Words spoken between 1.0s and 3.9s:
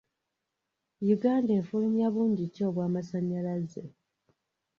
Uganda efulumya bungi ki obw'amasanyalaze?